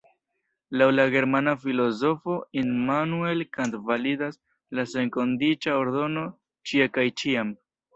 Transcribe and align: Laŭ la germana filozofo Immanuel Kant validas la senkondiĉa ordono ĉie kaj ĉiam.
Laŭ 0.81 0.85
la 0.93 1.03
germana 1.15 1.53
filozofo 1.65 2.39
Immanuel 2.63 3.45
Kant 3.59 3.79
validas 3.93 4.43
la 4.81 4.91
senkondiĉa 4.99 5.81
ordono 5.87 6.29
ĉie 6.73 6.95
kaj 6.99 7.11
ĉiam. 7.25 7.59